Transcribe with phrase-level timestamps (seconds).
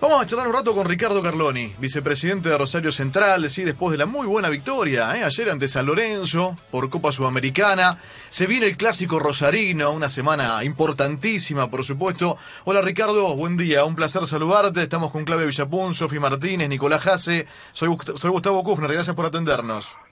[0.00, 3.98] Vamos a charlar un rato con Ricardo Carloni, vicepresidente de Rosario Central, sí, después de
[3.98, 5.22] la muy buena victoria ¿eh?
[5.22, 7.96] ayer ante San Lorenzo por Copa Sudamericana.
[8.28, 12.38] Se viene el clásico rosarino, una semana importantísima, por supuesto.
[12.64, 14.82] Hola Ricardo, buen día, un placer saludarte.
[14.82, 17.46] Estamos con Clave Villapun, Sofi Martínez, Nicolás Jase.
[17.70, 20.09] Soy, soy Gustavo Kufner, gracias por atendernos.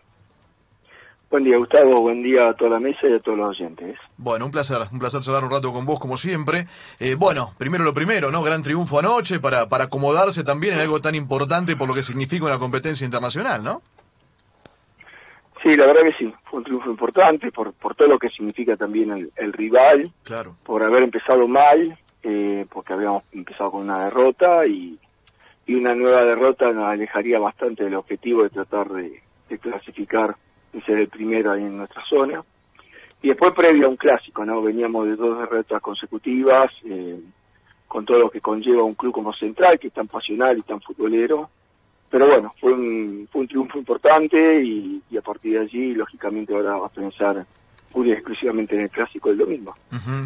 [1.31, 2.01] Buen día, Gustavo.
[2.01, 3.99] Buen día a toda la mesa y a todos los oyentes.
[4.17, 6.67] Bueno, un placer, un placer charlar un rato con vos, como siempre.
[6.99, 8.43] Eh, bueno, primero lo primero, ¿no?
[8.43, 12.47] Gran triunfo anoche para, para acomodarse también en algo tan importante por lo que significa
[12.47, 13.83] una competencia internacional, ¿no?
[15.63, 16.33] Sí, la verdad que sí.
[16.45, 20.11] Fue un triunfo importante por, por todo lo que significa también el, rival.
[20.23, 20.57] Claro.
[20.63, 24.99] Por haber empezado mal, eh, porque habíamos empezado con una derrota y,
[25.67, 30.37] y una nueva derrota nos alejaría bastante del objetivo de tratar de, de clasificar
[30.85, 32.43] ser el primero ahí en nuestra zona.
[33.23, 34.63] Y después previo a un clásico, ¿no?
[34.63, 37.19] Veníamos de dos derrotas consecutivas, eh,
[37.89, 40.81] con todo lo que conlleva un club como Central, que es tan pasional y tan
[40.81, 41.51] futbolero.
[42.11, 46.77] Pero bueno, fue un, fue un triunfo importante y, a partir de allí, lógicamente, ahora
[46.77, 47.45] va a pensar
[47.93, 49.75] pura y exclusivamente en el clásico del domingo.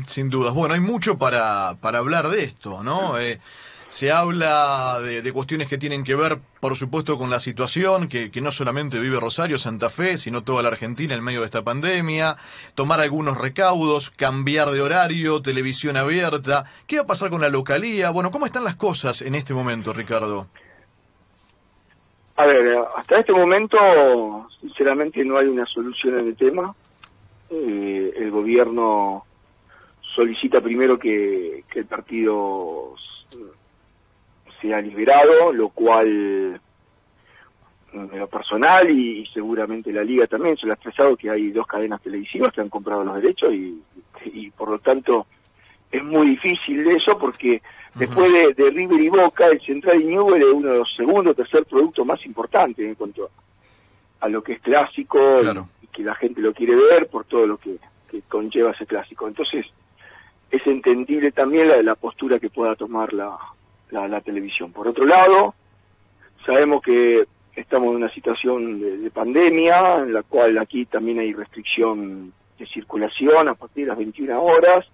[0.07, 0.53] sin dudas.
[0.53, 3.19] Bueno, hay mucho para, para hablar de esto, ¿no?
[3.19, 3.41] Eh,
[3.93, 8.51] se habla de, cuestiones que tienen que ver, por supuesto, con la situación que, no
[8.51, 12.39] solamente vive Rosario, Santa Fe, sino toda la Argentina en medio de esta pandemia,
[12.75, 16.65] tomar algunos recaudos, cambiar de horario, televisión abierta.
[16.87, 18.09] ¿Qué va a pasar con la localía?
[18.09, 20.47] Bueno, ¿cómo están las cosas en este momento, Ricardo?
[22.37, 26.75] A ver, hasta este momento, sinceramente, no hay una solución en el tema.
[27.51, 29.27] Eh, el gobierno
[30.15, 32.97] solicita primero que, que el partido
[34.63, 36.61] se ha liberado, lo cual
[37.93, 41.67] en lo personal y, seguramente la liga también se lo ha expresado que hay dos
[41.67, 45.27] cadenas televisivas que han comprado los derechos y, por lo tanto
[45.91, 47.61] es muy difícil eso porque
[47.95, 51.67] después de, River y Boca el Central y Newell es uno de los segundos tercer
[51.67, 53.29] productos más importantes en cuanto
[54.21, 55.43] a, lo que es clásico
[55.83, 57.77] y, que la gente lo quiere ver por todo lo que,
[58.29, 59.27] conlleva ese clásico.
[59.27, 59.65] Entonces
[60.51, 63.39] es entendible también la, la postura que pueda tomar la,
[63.93, 64.73] la, televisión.
[64.73, 65.55] Por otro lado,
[66.45, 72.33] sabemos que estamos en una situación de, pandemia, en la cual aquí también hay restricción
[72.59, 74.87] de circulación a partir de las 21 horas,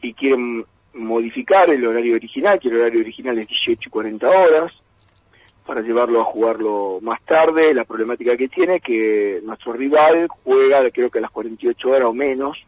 [0.00, 0.64] y quieren
[0.94, 4.72] modificar el horario original, que el horario original es 18 y 40 horas,
[5.64, 7.72] para llevarlo a jugarlo más tarde.
[7.72, 12.08] La problemática que tiene es que nuestro rival juega creo que a las 48 horas
[12.08, 12.58] o menos,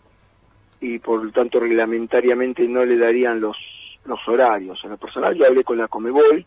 [0.81, 3.56] y por lo tanto reglamentariamente no le darían los
[4.06, 4.81] los horarios.
[4.84, 6.44] En lo personal yo hablé con la Comebol,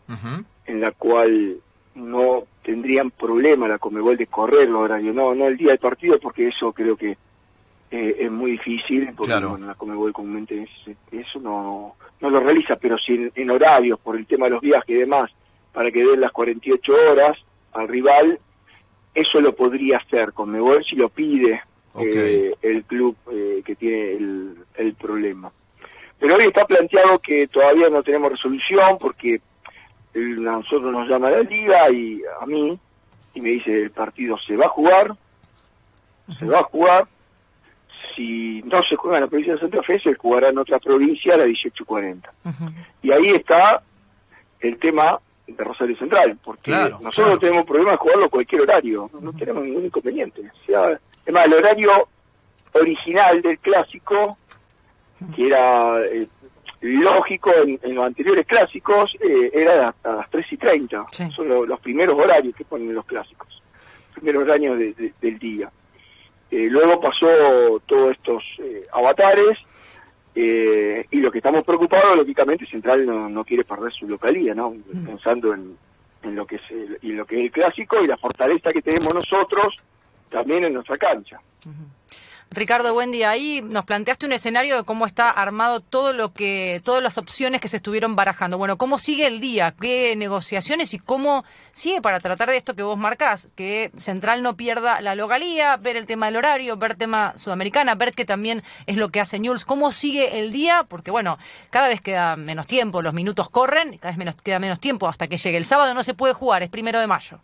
[0.66, 1.58] en la cual
[1.94, 6.18] no tendrían problema la Comebol de correr los horarios, no, no el día del partido,
[6.20, 7.16] porque eso creo que
[7.90, 10.68] eh, es muy difícil, porque la Comebol comúnmente
[11.10, 14.90] eso no, no lo realiza, pero si en, horarios, por el tema de los viajes
[14.90, 15.30] y demás,
[15.72, 17.38] para que den las 48 horas
[17.72, 18.38] al rival,
[19.14, 21.62] eso lo podría hacer Comebol si lo pide
[21.98, 25.50] eh, el club eh, que tiene el, el problema.
[26.18, 29.40] Pero hoy está planteado que todavía no tenemos resolución porque
[30.14, 32.78] a nosotros nos llama la liga y a mí
[33.34, 35.16] y me dice el partido se va a jugar,
[36.38, 37.06] se va a jugar.
[38.16, 41.34] Si no se juega en la provincia de Santa Fe, se jugará en otra provincia
[41.34, 42.32] a la 1840.
[43.02, 43.80] Y ahí está
[44.58, 49.08] el tema de Rosario Central, porque nosotros no tenemos problema de jugarlo a cualquier horario,
[49.20, 50.40] no, tenemos ningún inconveniente.
[50.40, 52.08] O sea, además, el horario
[52.72, 54.36] original del clásico
[55.34, 56.28] que era eh,
[56.80, 61.06] lógico en, los anteriores clásicos, eh, era a, las 3 y 30.
[61.34, 63.62] Son los primeros horarios que ponen los clásicos,
[64.14, 64.78] primeros horarios
[65.20, 65.70] del día.
[66.50, 67.26] Eh, luego pasó
[67.86, 68.42] todos estos
[68.92, 69.58] avatares
[70.34, 74.70] y lo que estamos preocupados, lógicamente, Central no, quiere perder su localía, ¿no?
[74.70, 75.04] Mm.
[75.04, 75.76] Pensando en,
[76.22, 79.12] lo que es el, y lo que es el clásico y la fortaleza que tenemos
[79.12, 79.74] nosotros
[80.30, 81.40] también en nuestra cancha.
[82.50, 83.30] Ricardo, día.
[83.30, 87.60] Ahí nos planteaste un escenario de cómo está armado todo lo que, todas las opciones
[87.60, 88.56] que se estuvieron barajando.
[88.56, 89.74] Bueno, ¿cómo sigue el día?
[89.78, 93.48] ¿Qué negociaciones y cómo sigue para tratar de esto que vos marcás?
[93.54, 98.14] Que Central no pierda la localía, ver el tema del horario, ver tema sudamericana, ver
[98.14, 99.64] que también es lo que hace News.
[99.64, 100.84] ¿Cómo sigue el día?
[100.88, 101.38] Porque bueno,
[101.70, 105.28] cada vez queda menos tiempo, los minutos corren, cada vez menos, queda menos tiempo hasta
[105.28, 107.40] que llegue el sábado, no se puede jugar, es primero de mayo.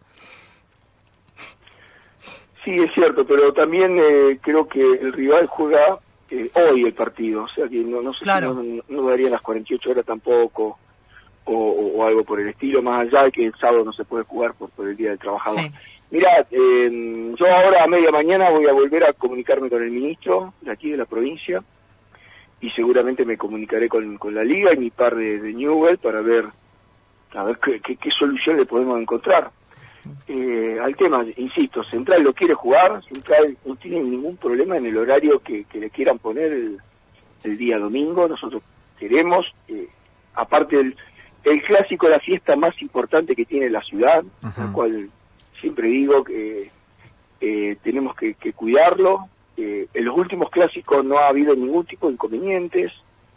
[2.64, 5.98] Sí, es cierto, pero también eh, creo que el rival juega
[6.30, 9.42] eh, hoy el partido, o sea que no, no sé si no, no, darían las
[9.42, 10.78] 48 horas tampoco
[11.44, 14.54] o, algo por el estilo, más allá de que el sábado no se puede jugar
[14.54, 15.60] por, por el Día del Trabajador.
[16.10, 20.54] Mira, eh, yo ahora a media mañana voy a volver a comunicarme con el ministro
[20.60, 21.62] de aquí de la provincia
[22.60, 26.22] y seguramente me comunicaré con, con la liga y mi par de, de Newell para
[26.22, 26.46] ver
[27.34, 29.50] a ver qué, qué, solución le podemos encontrar.
[30.28, 34.96] Eh, al tema, insisto, Central lo quiere jugar, Central no tiene ningún problema en el
[34.96, 36.78] horario que, le quieran poner el,
[37.58, 38.62] día domingo, nosotros
[38.98, 39.88] queremos, eh,
[40.34, 40.96] aparte del
[41.44, 45.10] el clásico, la fiesta más importante que tiene la ciudad, la cual
[45.60, 46.70] siempre digo que
[47.40, 49.28] eh, tenemos que, cuidarlo.
[49.56, 52.92] Eh, en los últimos clásicos no ha habido ningún tipo de inconvenientes.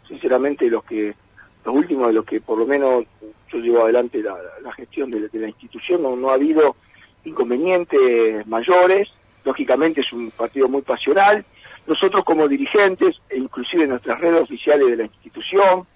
[0.08, 1.14] Sinceramente, los que
[1.64, 3.04] los últimos de los que por lo menos
[3.50, 6.76] yo llevo adelante la, gestión de, la institución no, no ha habido
[7.24, 9.08] inconvenientes mayores.
[9.44, 11.44] Lógicamente es un partido muy pasional.
[11.86, 15.86] Nosotros como dirigentes, e inclusive en nuestras redes oficiales de la institución,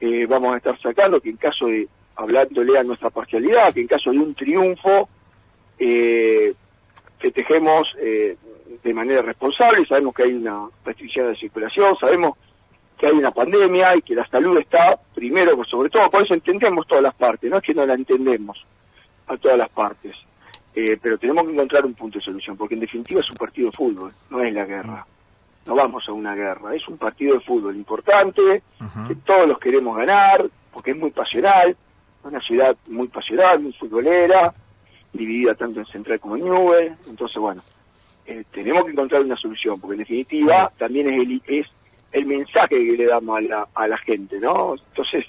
[0.00, 3.86] eh, vamos a estar sacando que en caso de, hablándole a nuestra parcialidad, que en
[3.86, 5.08] caso de un triunfo,
[5.78, 6.54] eh,
[7.18, 8.36] festejemos eh,
[8.82, 12.36] de manera responsable, sabemos que hay una restricción de circulación, sabemos
[13.02, 16.34] que hay una pandemia y que la salud está primero, pues sobre todo, por eso
[16.34, 18.64] entendemos todas las partes, no es que no la entendemos
[19.26, 20.14] a todas las partes,
[20.72, 23.70] eh, pero tenemos que encontrar un punto de solución, porque en definitiva es un partido
[23.70, 25.04] de fútbol, no es la guerra.
[25.66, 28.62] No vamos a una guerra, es un partido de fútbol importante,
[29.08, 31.76] que todos los queremos ganar, porque es muy pasional,
[32.22, 34.54] una ciudad muy pasional, muy futbolera,
[35.12, 37.62] dividida tanto en Central como en Nube, entonces bueno,
[38.26, 41.66] eh, tenemos que encontrar una solución, porque en definitiva también es el, es
[42.12, 44.74] el mensaje que le damos a la, a la gente, ¿no?
[44.74, 45.24] Entonces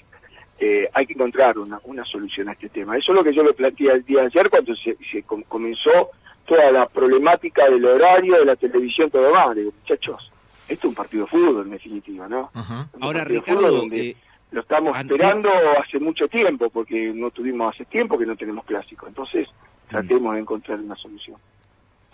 [0.58, 2.96] eh, hay que encontrar una, una solución a este tema.
[2.96, 6.10] Eso es lo que yo le planteé el día de ayer cuando se, se comenzó
[6.46, 9.56] toda la problemática del horario de la televisión, todo más.
[9.56, 10.30] Digo, muchachos,
[10.68, 12.50] esto es un partido de fútbol en definitiva, ¿no?
[13.00, 14.16] Ahora, Ricardo, eh,
[14.50, 15.50] lo estamos esperando
[15.82, 19.06] hace mucho tiempo, porque no tuvimos hace tiempo que no tenemos clásico.
[19.06, 19.90] Entonces, mm.
[19.90, 21.38] tratemos de encontrar una solución.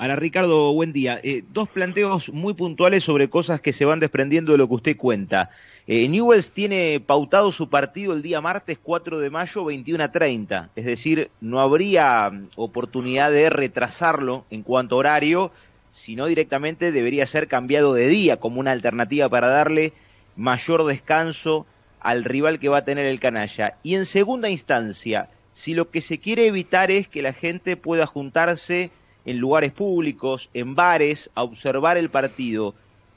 [0.01, 1.21] Ahora, Ricardo, buen día.
[1.23, 4.97] Eh, dos planteos muy puntuales sobre cosas que se van desprendiendo de lo que usted
[4.97, 5.51] cuenta.
[5.87, 10.71] Eh, Newells tiene pautado su partido el día martes 4 de mayo 21 a 30,
[10.75, 15.53] es decir, no habría mm, oportunidad de retrasarlo en cuanto a horario,
[15.91, 19.93] sino directamente debería ser cambiado de día como una alternativa para darle
[20.35, 21.67] mayor descanso
[22.01, 23.75] al rival que va a tener el canalla.
[23.83, 28.07] Y en segunda instancia, si lo que se quiere evitar es que la gente pueda
[28.07, 28.91] juntarse
[29.25, 32.75] en lugares públicos, en bares, a observar el partido,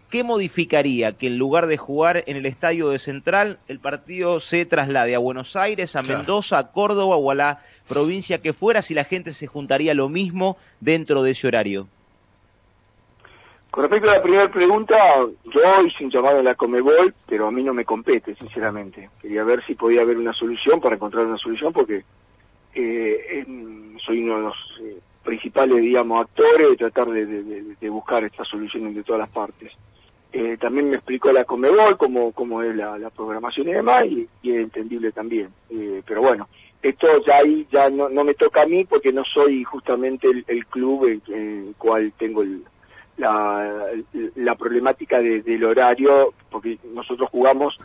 [0.09, 4.65] ¿qué modificaría que en lugar de jugar en el estadio de Central, el partido se
[4.65, 8.93] traslade a Buenos Aires, a Mendoza, a Córdoba o a la provincia que fuera, si
[8.93, 11.87] la gente se juntaría lo mismo dentro de ese horario?
[13.73, 14.95] Con respecto a la primera pregunta,
[15.45, 19.09] yo hice un llamado a la Comebol, pero a mí no me compete, sinceramente.
[19.19, 22.03] Quería ver si podía haber una solución para encontrar una solución, porque
[22.75, 23.43] eh,
[24.05, 29.03] soy uno de los eh, principales, digamos, actores de tratar de, buscar esta solución de
[29.03, 29.71] todas las partes.
[30.31, 34.55] Eh, también me explicó la Comebol cómo, cómo es la, programación y demás, y, es
[34.55, 35.49] entendible también.
[35.69, 36.47] Eh, pero bueno,
[36.81, 40.65] esto ya ahí ya no, no, me toca a mí porque no soy justamente el,
[40.65, 42.43] club en, el cual tengo
[43.17, 43.91] la,
[44.35, 47.77] la problemática del horario, porque nosotros jugamos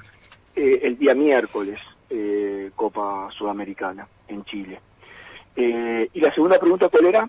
[0.57, 1.79] eh, el día miércoles
[2.75, 4.81] Copa Sudamericana en Chile.
[5.57, 7.29] Y la segunda pregunta, ¿cuál era?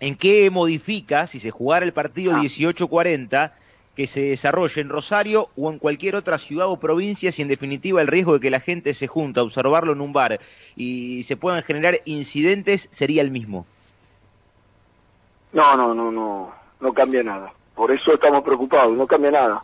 [0.00, 3.52] en qué modifica, si se jugara el partido 18-40, ah.
[3.96, 8.00] que se desarrolle en Rosario o en cualquier otra ciudad o provincia, si en definitiva
[8.00, 10.40] el riesgo de que la gente se junta a observarlo en un bar
[10.76, 13.66] y se puedan generar incidentes sería el mismo.
[15.52, 17.52] No, no, no, no, no cambia nada.
[17.74, 19.62] Por eso estamos preocupados, no cambia nada.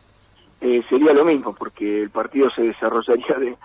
[0.61, 3.57] Eh, sería lo mismo, porque el partido se desarrollaría de,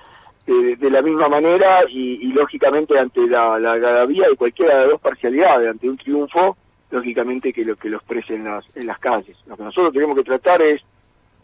[0.54, 3.76] de, la misma manera y, lógicamente ante la, la
[4.06, 6.58] de cualquiera de las dos parcialidades, ante un triunfo,
[6.92, 9.38] lógicamente que lo que lo exprese en las, en las calles.
[9.46, 10.82] Lo que nosotros tenemos que tratar es,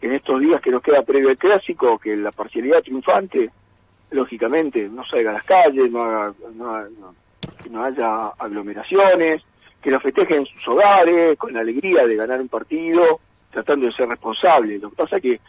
[0.00, 3.50] en estos días que nos queda previo al clásico, que la parcialidad triunfante,
[4.10, 7.14] lógicamente, no salga a las calles, no, haga, no,
[7.62, 9.42] que no haya aglomeraciones,
[9.80, 13.20] que lo festejen en sus hogares, con la alegría de ganar un partido,
[13.50, 14.78] tratando de ser responsable.
[14.78, 15.40] Lo que pasa es que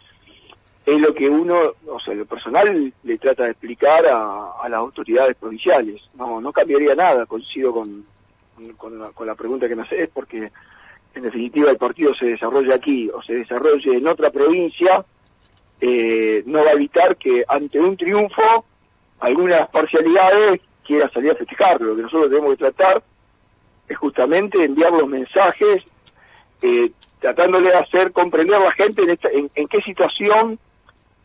[0.88, 5.36] es lo que uno, o sea, lo personal le trata de explicar a, las autoridades
[5.36, 6.00] provinciales.
[6.14, 8.06] No, no cambiaría nada, coincido con,
[8.78, 10.50] con, la, pregunta que me haces, porque
[11.14, 15.04] en definitiva el partido se desarrolla aquí o se desarrolle en otra provincia,
[15.78, 18.64] eh, no va a evitar que ante un triunfo
[19.20, 21.88] algunas parcialidades quiera salir a festejarlo.
[21.88, 23.02] Lo que nosotros tenemos que tratar
[23.88, 25.84] es justamente enviar los mensajes
[26.62, 26.90] eh,
[27.20, 30.58] tratándole de hacer comprender a la gente en, en qué situación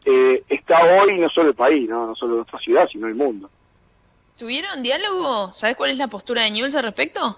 [0.05, 2.07] eh, está hoy no solo el país, ¿no?
[2.07, 3.49] no solo nuestra ciudad, sino el mundo.
[4.37, 5.53] ¿Tuvieron diálogo?
[5.53, 7.37] ¿Sabes cuál es la postura de Newell's al respecto?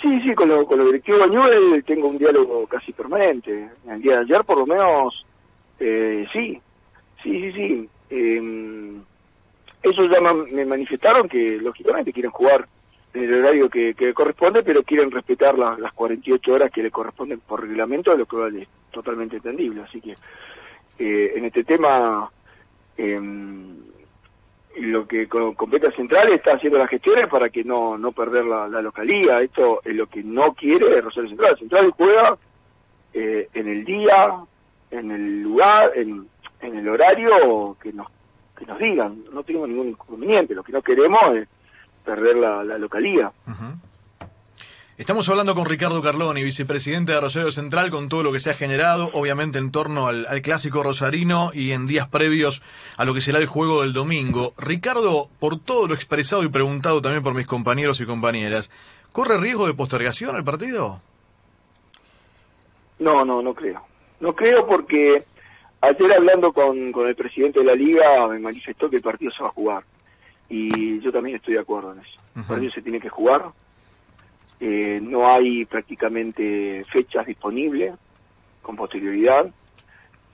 [0.00, 3.70] Sí, sí, con lo, con lo directivo de Newell tengo un diálogo casi permanente.
[3.88, 5.24] El día de ayer, por lo menos,
[5.80, 6.60] eh, sí,
[7.22, 7.88] sí, sí, sí.
[8.10, 9.00] Eh,
[9.82, 12.68] ellos ya me manifestaron que, lógicamente, quieren jugar
[13.14, 17.40] en el horario que, que corresponde, pero quieren respetar las 48 horas que le corresponden
[17.40, 19.82] por reglamento, lo que es totalmente entendible.
[19.82, 20.14] Así que
[20.98, 22.30] eh, en este tema,
[22.96, 23.20] eh,
[24.78, 29.40] lo que compete Central está haciendo las gestiones para que no, no perder la, localía.
[29.42, 31.58] Esto es lo que no quiere Rosario Central.
[31.58, 32.38] Central juega
[33.12, 34.34] eh, en el día,
[34.90, 36.26] en el lugar, en,
[36.60, 38.08] en el horario que nos,
[38.58, 39.24] que nos digan.
[39.32, 40.54] No tenemos ningún inconveniente.
[40.54, 41.48] Lo que no queremos es
[42.04, 43.32] perder la, localía.
[44.98, 48.54] Estamos hablando con Ricardo Carloni, vicepresidente de Rosario Central, con todo lo que se ha
[48.54, 52.62] generado, obviamente en torno al, clásico rosarino y en días previos
[52.96, 54.54] a lo que será el juego del domingo.
[54.56, 58.70] Ricardo, por todo lo expresado y preguntado también por mis compañeros y compañeras,
[59.12, 61.02] ¿corre riesgo de postergación el partido?
[62.98, 63.82] No, no, no creo.
[64.20, 65.24] No creo porque
[65.82, 69.42] ayer hablando con, con el presidente de la liga me manifestó que el partido se
[69.42, 69.84] va a jugar.
[70.48, 72.18] Y yo también estoy de acuerdo en eso.
[72.34, 73.52] El partido se tiene que jugar
[74.60, 77.94] eh, no hay prácticamente fechas disponibles
[78.62, 79.50] con posterioridad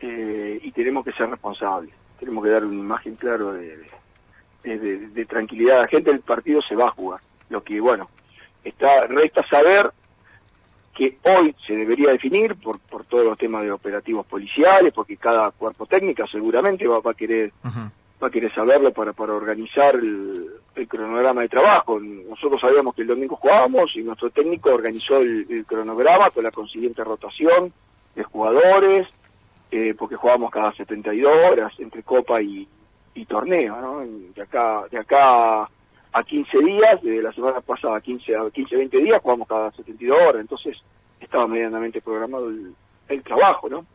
[0.00, 3.78] eh, y tenemos que ser responsables, tenemos que dar una imagen claro de,
[4.62, 5.78] de, tranquilidad.
[5.78, 8.08] A la gente, el partido se va a jugar, lo que bueno,
[8.64, 9.90] está resta saber
[10.94, 15.50] que hoy se debería definir por, por todos los temas de operativos policiales, porque cada
[15.50, 17.52] cuerpo técnico seguramente va, a querer
[18.22, 21.98] va a querer saberlo para, para organizar el, cronograma de trabajo.
[22.00, 27.02] Nosotros sabíamos que el domingo jugábamos y nuestro técnico organizó el, cronograma con la consiguiente
[27.02, 27.72] rotación
[28.14, 29.08] de jugadores,
[29.70, 32.68] eh, porque jugábamos cada 72 horas entre copa y,
[33.28, 34.00] torneo, ¿no?
[34.34, 35.62] De acá, de acá
[36.12, 39.70] a 15 días, de la semana pasada a 15, a 15 20 días, jugamos cada
[39.72, 40.76] 72 horas, entonces
[41.20, 42.74] estaba medianamente programado el,
[43.08, 43.86] el trabajo, ¿no?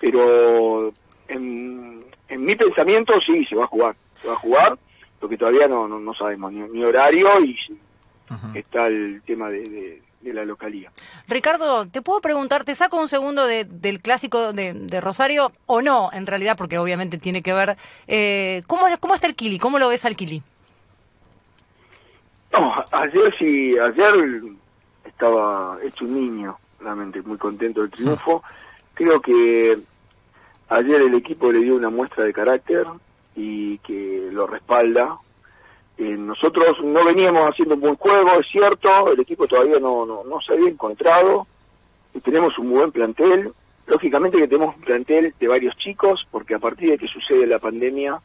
[0.00, 0.92] Pero
[1.28, 2.02] en,
[2.32, 4.78] en mi pensamiento sí, se va a jugar, se va a jugar,
[5.20, 7.56] porque todavía no, no, sabemos ni, horario y
[8.54, 10.90] está el tema de, la localía.
[11.28, 16.26] Ricardo, ¿te puedo preguntar, te saco un segundo del clásico de, Rosario o no, en
[16.26, 17.76] realidad, porque obviamente tiene que ver,
[18.08, 19.58] eh, ¿cómo, ¿cómo está el Kili?
[19.58, 20.42] ¿Cómo lo ves al Kili?
[22.52, 24.42] No, ayer sí, ayer
[25.04, 28.42] estaba hecho un niño, realmente muy contento del triunfo.
[28.94, 29.78] Creo que
[30.72, 32.86] Ayer el equipo le dio una muestra de carácter
[33.36, 35.18] y que lo respalda.
[35.98, 40.40] Eh, nosotros no veníamos haciendo un buen juego, es cierto, el equipo todavía no, no,
[40.40, 41.46] se había encontrado,
[42.14, 43.52] y tenemos un buen plantel.
[43.86, 47.58] Lógicamente que tenemos un plantel de varios chicos, porque a partir de que sucede la
[47.58, 48.18] pandemia,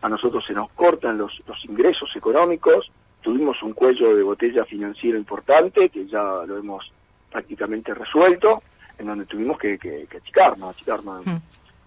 [0.00, 2.90] a nosotros se nos cortan los, los ingresos económicos,
[3.20, 6.90] tuvimos un cuello de botella financiero importante, que ya lo hemos
[7.30, 8.60] prácticamente resuelto,
[8.98, 11.24] en donde tuvimos que, que, que achicarnos, achicarnos.
[11.24, 11.36] Mm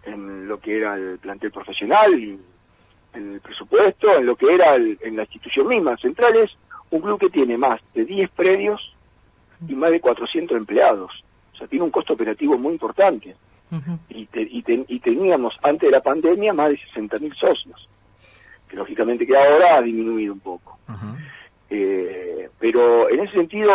[0.06, 5.16] en lo que era el plantel profesional, en el presupuesto, en lo que era en
[5.16, 5.98] la institución misma.
[5.98, 6.52] Central es
[6.92, 8.96] un club que tiene más de 10 predios
[9.68, 11.12] y más de 400 empleados.
[11.54, 13.36] O sea, tiene un costo operativo muy importante.
[14.10, 17.90] y, y, teníamos antes de la pandemia más de 60.000 socios,
[18.70, 20.78] que lógicamente que ahora ha disminuido un poco.
[21.70, 23.72] Eh, pero en ese sentido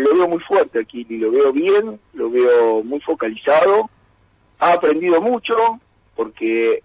[0.00, 3.90] lo veo muy fuerte aquí, y lo veo bien, lo veo muy focalizado,
[4.58, 5.56] ha aprendido mucho
[6.14, 6.82] porque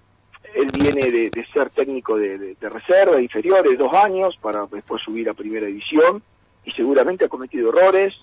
[0.55, 5.67] él viene de, ser técnico de, reserva inferiores dos años para después subir a primera
[5.67, 6.23] división
[6.65, 8.15] y seguramente ha cometido errores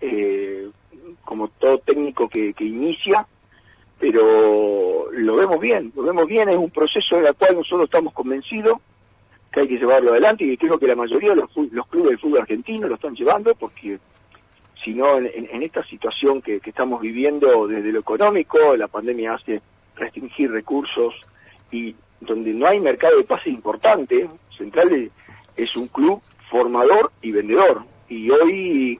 [0.00, 0.68] eh,
[1.24, 3.26] como todo técnico que, inicia
[3.98, 8.12] pero lo vemos bien, lo vemos bien, es un proceso en el cual nosotros estamos
[8.12, 8.78] convencidos
[9.50, 11.50] que hay que llevarlo adelante y creo que la mayoría de los,
[11.88, 13.98] clubes del fútbol argentino lo están llevando porque
[14.84, 19.60] sino en, esta situación que, estamos viviendo desde lo económico, la pandemia hace
[19.96, 21.14] restringir recursos
[21.70, 25.10] y donde no hay mercado de pase importante, Central
[25.56, 26.20] es un club
[26.50, 28.98] formador y vendedor y hoy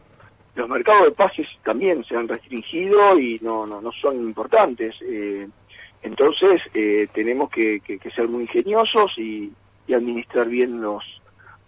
[0.54, 4.96] los mercados de pases también se han restringido y no, no, no son importantes.
[5.02, 5.48] Eh,
[6.02, 7.80] entonces eh, tenemos que,
[8.14, 9.52] ser muy ingeniosos y
[9.88, 11.04] administrar bien los,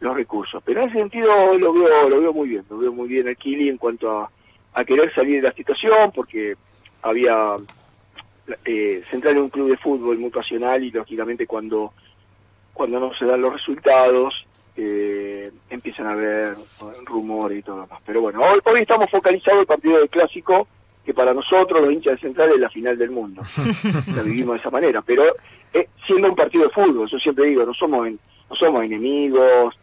[0.00, 0.62] los recursos.
[0.64, 3.34] Pero en ese sentido lo veo, lo veo muy bien, lo veo muy bien a
[3.34, 4.30] Kili en cuanto a,
[4.84, 6.56] querer salir de la situación, porque
[7.02, 7.56] había
[8.64, 11.92] eh, central en un club de fútbol muy pasional y lógicamente cuando,
[12.72, 16.56] cuando no se dan los resultados eh, empiezan a haber
[17.04, 18.00] rumores y todo lo demás.
[18.06, 20.66] Pero bueno, hoy, hoy estamos focalizados en el partido del clásico,
[21.04, 23.42] que para nosotros los hinchas de central es la final del mundo.
[24.14, 25.24] la vivimos de esa manera, pero
[25.74, 29.76] eh, siendo un partido de fútbol, yo siempre digo, no somos, no somos enemigos,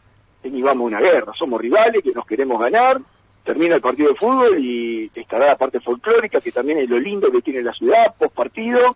[0.43, 3.01] ni vamos a una guerra, somos rivales que nos queremos ganar,
[3.43, 7.31] termina el partido de fútbol y estará la parte folclórica, que también es lo lindo
[7.31, 8.95] que tiene la ciudad, post partido,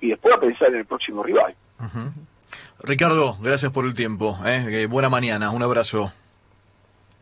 [0.00, 1.54] y después a pensar en el próximo rival.
[2.82, 4.38] Ricardo, gracias por el tiempo.
[4.46, 4.86] ¿eh?
[4.86, 6.12] buena mañana, un abrazo.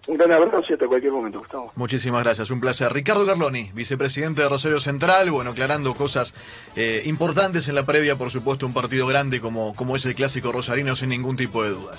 [0.08, 1.70] Un gran abrazo hasta cualquier momento, Gustavo.
[1.74, 2.90] Muchísimas gracias, un placer.
[2.90, 6.34] Ricardo Carloni, vicepresidente de Rosario Central, bueno, aclarando cosas
[6.76, 10.50] eh, importantes en la previa, por supuesto, un partido grande como, como es el clásico
[10.50, 11.96] rosarino, sin ningún tipo de dudas.